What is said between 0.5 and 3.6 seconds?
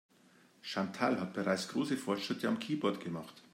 Chantal hat bereits große Fortschritte am Keyboard gemacht.